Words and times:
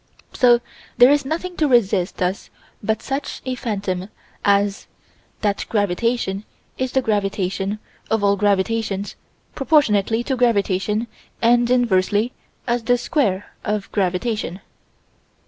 So 0.33 0.61
there 0.97 1.11
is 1.11 1.25
nothing 1.25 1.55
to 1.57 1.67
resist 1.67 2.23
us 2.23 2.49
but 2.81 3.03
such 3.03 3.39
a 3.45 3.53
phantom 3.53 4.09
as 4.43 4.87
that 5.41 5.67
gravitation 5.69 6.43
is 6.75 6.93
the 6.93 7.03
gravitation 7.03 7.77
of 8.09 8.23
all 8.23 8.35
gravitations 8.35 9.15
proportionately 9.53 10.23
to 10.23 10.35
gravitation 10.35 11.05
and 11.39 11.69
inversely 11.69 12.33
as 12.65 12.81
the 12.81 12.97
square 12.97 13.51
of 13.63 13.91
gravitation. 13.91 14.61